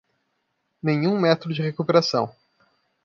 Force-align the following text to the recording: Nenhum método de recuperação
Nenhum 0.81 1.19
método 1.19 1.53
de 1.53 1.61
recuperação 1.61 2.35